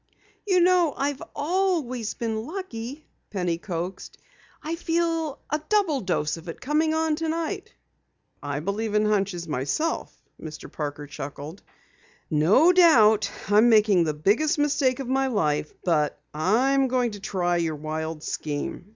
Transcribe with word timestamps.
"You 0.47 0.61
know, 0.61 0.95
I've 0.97 1.21
ALWAYS 1.35 2.15
been 2.15 2.43
lucky," 2.47 3.05
Penny 3.29 3.59
coaxed. 3.59 4.17
"I 4.63 4.75
feel 4.75 5.37
a 5.51 5.61
double 5.69 6.01
dose 6.01 6.37
of 6.37 6.49
it 6.49 6.59
coming 6.59 6.95
on 6.95 7.15
tonight!" 7.15 7.71
"I 8.41 8.61
believe 8.61 8.95
in 8.95 9.05
hunches 9.05 9.47
myself," 9.47 10.11
Mr. 10.41 10.71
Parker 10.71 11.05
chuckled. 11.05 11.61
"No 12.31 12.73
doubt 12.73 13.29
I'm 13.49 13.69
making 13.69 14.03
the 14.05 14.15
biggest 14.15 14.57
mistake 14.57 14.99
of 14.99 15.07
my 15.07 15.27
life, 15.27 15.71
but 15.83 16.19
I'm 16.33 16.87
going 16.87 17.11
to 17.11 17.19
try 17.19 17.57
your 17.57 17.75
wild 17.75 18.23
scheme. 18.23 18.89